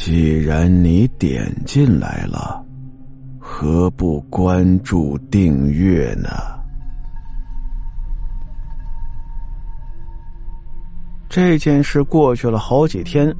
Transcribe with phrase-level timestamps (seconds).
[0.00, 2.64] 既然你点进来了，
[3.36, 6.30] 何不关注订阅呢？
[11.28, 13.34] 这件事过去了好几天，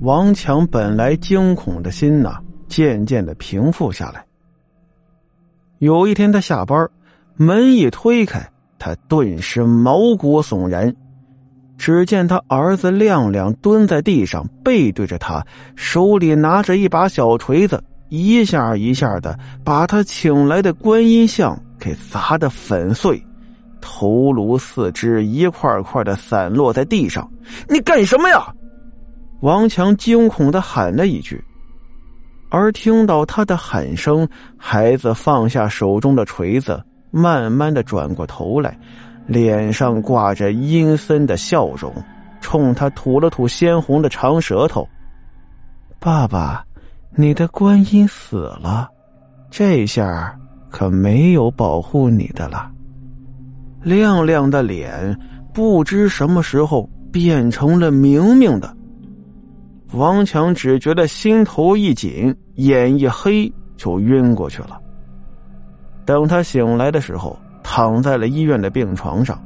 [0.00, 2.38] 王强本来惊恐的心呐，
[2.68, 4.24] 渐渐的平复下来。
[5.78, 6.88] 有一天，他下班，
[7.34, 8.48] 门一推开，
[8.78, 10.94] 他顿时毛骨悚然。
[11.78, 15.44] 只见他儿子亮亮蹲在地上，背对着他，
[15.74, 23.22] 手里拿着一把小锤子，一下一下的把他请来的观音像给砸得粉碎，
[23.80, 27.30] 头颅四肢一块块的散落在地上。
[27.68, 28.52] 你干什么呀？
[29.42, 31.44] 王强惊恐的喊了一句，
[32.48, 38.78] 而听到他的喊声，孩子放下手中的锤子，慢慢的转过头来。
[39.26, 41.92] 脸上挂着阴森的笑容，
[42.40, 44.88] 冲他吐了吐鲜红的长舌头。
[45.98, 46.64] 爸爸，
[47.16, 48.88] 你的观音死了，
[49.50, 50.38] 这下
[50.70, 52.70] 可没有保护你的了。
[53.82, 55.18] 亮亮的脸
[55.52, 58.76] 不知什么时候变成了明明的。
[59.92, 64.80] 王强只觉得心头一紧，眼一黑，就晕过去了。
[66.04, 67.36] 等他醒来的时候。
[67.68, 69.36] 躺在了医院的病床上，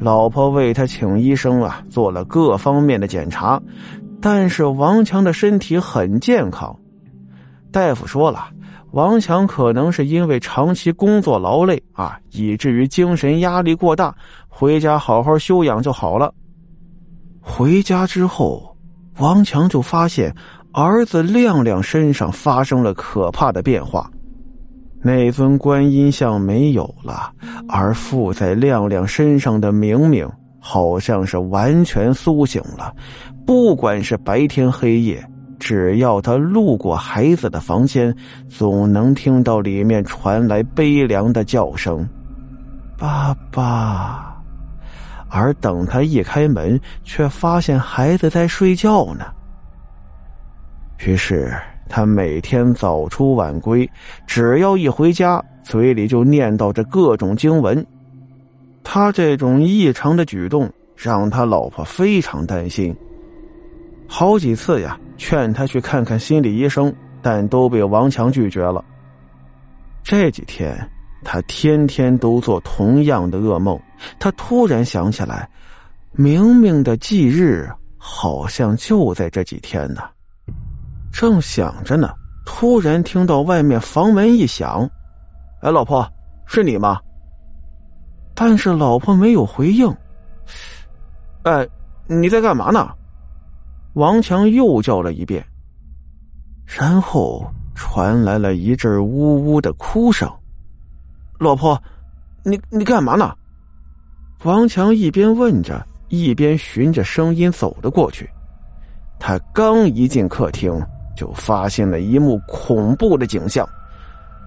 [0.00, 3.60] 老婆为他请医生啊，做了各方面的检查，
[4.22, 6.74] 但是王强的身体很健康。
[7.70, 8.48] 大夫说了，
[8.92, 14.16] 王强可能是因为长期工作劳累啊，以至于精神压力过大，
[14.48, 16.32] 回家好好休养就好了。
[17.38, 18.74] 回家之后，
[19.18, 20.34] 王强就发现
[20.72, 24.10] 儿子亮亮身上发生了可怕的变化。
[25.00, 27.32] 那尊观音像没有了，
[27.68, 32.92] 而附在亮亮身上的明明，好像是完全苏醒了。
[33.46, 35.24] 不管是白天黑夜，
[35.58, 38.14] 只要他路过孩子的房间，
[38.48, 42.06] 总能听到里面传来悲凉的叫声
[42.98, 44.36] ：“爸爸。”
[45.30, 49.26] 而等他一开门，却发现孩子在睡觉呢。
[51.06, 51.54] 于是。
[51.88, 53.88] 他每天早出晚归，
[54.26, 57.84] 只要一回家，嘴里就念叨着各种经文。
[58.84, 62.94] 他这种异常的举动让他老婆非常担心，
[64.06, 68.84] 好几次呀，劝他去看看心理医生，但都被王强拒绝了。
[70.02, 70.74] 这几天，
[71.22, 73.78] 他天天都做同样的噩梦。
[74.18, 75.48] 他突然想起来，
[76.12, 80.02] 明明的忌日好像就在这几天呢。
[81.12, 82.12] 正想着呢，
[82.44, 84.88] 突然听到外面房门一响
[85.62, 86.06] ，“哎，老婆，
[86.46, 87.00] 是你吗？”
[88.34, 89.92] 但是老婆没有回应。
[91.42, 91.66] “哎，
[92.06, 92.88] 你在干嘛呢？”
[93.94, 95.44] 王强又叫了一遍，
[96.64, 97.44] 然后
[97.74, 100.30] 传来了一阵呜呜的哭声。
[101.40, 101.82] “老婆，
[102.44, 103.34] 你你干嘛呢？”
[104.44, 108.30] 王强一边问着，一边循着声音走了过去。
[109.18, 110.80] 他刚一进客厅。
[111.18, 113.68] 就发现了一幕恐怖的景象：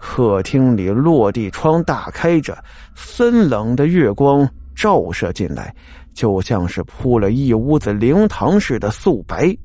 [0.00, 2.58] 客厅里落地窗大开着，
[2.96, 5.72] 森冷的月光照射进来，
[6.12, 9.56] 就像是铺了一屋子灵堂似的素白。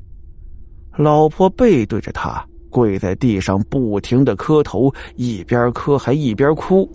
[0.96, 6.88] 老婆背对着他跪在地上，不停的磕头，一边磕还一边哭。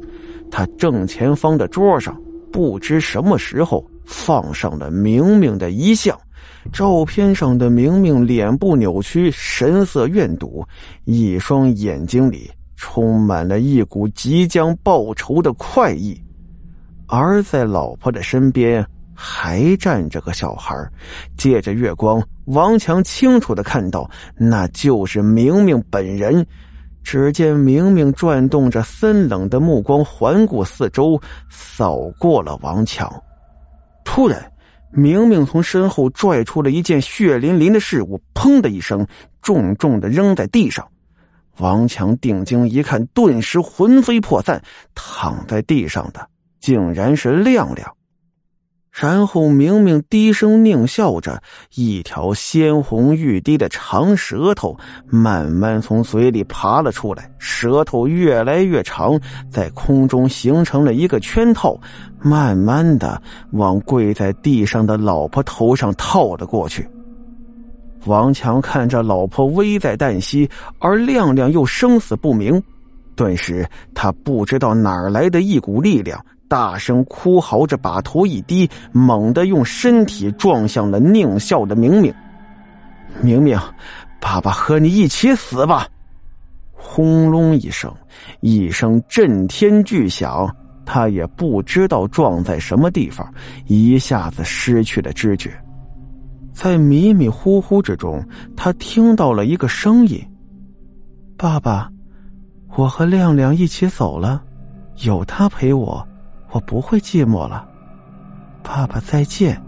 [0.52, 2.16] 他正前方的桌上，
[2.52, 6.18] 不知什么时候放上了明明的遗像。
[6.72, 10.64] 照片上的明明脸部扭曲，神色怨毒，
[11.04, 16.20] 一双眼睛里充满了一股即将报仇的快意。
[17.06, 18.84] 而在老婆的身边
[19.14, 20.74] 还站着个小孩，
[21.36, 26.44] 借着月光，王强清楚的看到，那就是明明本人。
[27.04, 33.08] 只见明明转动着森冷的目光，环顾四周，扫过了王强，
[34.16, 34.50] 突然。
[34.92, 39.06] 明明从身后拽出了一件血淋淋的事物，砰的一声，
[39.42, 40.88] 重重的扔在地上。
[41.58, 44.62] 王强定睛一看，顿时魂飞魄散，
[44.94, 46.30] 躺在地上的
[46.60, 47.95] 竟然是亮亮。
[48.98, 51.42] 然后，明明低声狞笑着，
[51.74, 54.74] 一条鲜红欲滴的长舌头
[55.06, 59.20] 慢慢从嘴里爬了出来，舌头越来越长，
[59.50, 61.78] 在空中形成了一个圈套，
[62.22, 63.20] 慢慢的
[63.52, 66.88] 往跪在地上的老婆头上套了过去。
[68.06, 72.62] 王强看着老婆危在旦夕，而亮亮又生死不明，
[73.14, 76.18] 顿时他不知道哪儿来的一股力量。
[76.48, 82.14] 大声哭嚎着，把头一低，猛地用身体撞向了狞笑的明明。
[83.20, 83.58] 明明，
[84.20, 85.88] 爸爸和你一起死吧！
[86.72, 87.92] 轰隆一声，
[88.40, 90.54] 一声震天巨响，
[90.84, 93.28] 他也不知道撞在什么地方，
[93.66, 95.50] 一下子失去了知觉。
[96.52, 98.22] 在迷迷糊糊之中，
[98.56, 100.22] 他听到了一个声音
[101.36, 101.90] ：“爸爸，
[102.76, 104.42] 我和亮亮一起走了，
[105.04, 106.06] 有他陪我，
[106.50, 107.66] 我不会寂寞了。
[108.62, 109.60] 爸爸再见。”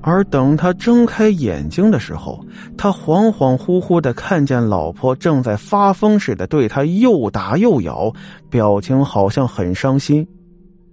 [0.00, 2.42] 而等他睁开眼睛的时候，
[2.78, 8.10] 他恍恍惚惚的看见老婆正在发疯似的对他又打又咬，
[8.48, 10.26] 表情好像很伤心。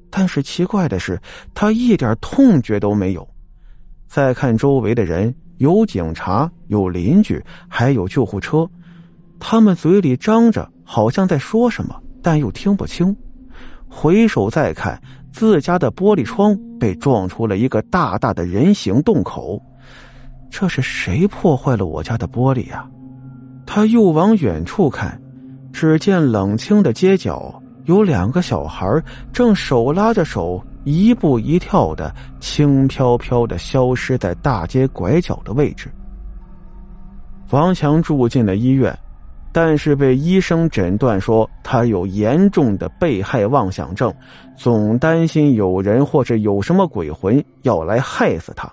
[0.09, 1.21] 但是奇怪的是，
[1.53, 3.25] 他一点痛觉都没有。
[4.07, 8.67] 再看周围的人，有警察，有邻居，还有救护车，
[9.39, 13.15] 他们嘴里张着，好像在说什么，但又听不清。
[13.89, 15.01] 回首再看，
[15.31, 19.61] 自家的玻璃窗被撞出了一个大大的人形洞口，
[20.49, 22.87] 这是谁破坏了我家的玻璃呀？
[23.65, 25.19] 他又往远处看，
[25.73, 29.01] 只见冷清的街角有两个小孩
[29.33, 30.63] 正手拉着手。
[30.83, 35.89] 一步一跳的，轻飘飘的消失在大街拐角的位置。
[37.49, 38.95] 王强住进了医院，
[39.55, 44.13] 但是被医生诊断说他有严重的被害妄想症，
[44.57, 48.69] 总担心有人或者有什么鬼魂要来害死他。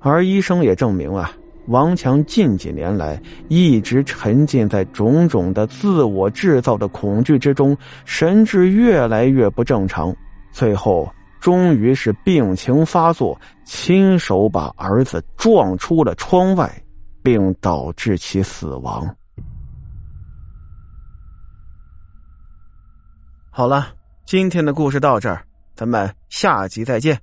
[0.00, 1.32] 而医生也证明啊，
[1.68, 3.18] 王强近几年来
[3.48, 7.74] 一直沉浸在种种的自我制造的恐惧之中，
[8.04, 10.14] 神志越来越不正常。
[10.52, 11.10] 最后，
[11.40, 13.34] 终于是病情发作，
[13.64, 16.70] 亲手把儿子撞出了窗外，
[17.22, 19.08] 并导致其死亡。
[23.52, 23.88] 好了，
[24.24, 25.44] 今天的故事到这儿，
[25.74, 27.20] 咱们下集再见。